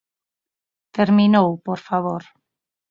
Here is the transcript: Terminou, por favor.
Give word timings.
Terminou, 0.97 1.47
por 1.65 1.79
favor. 1.87 2.23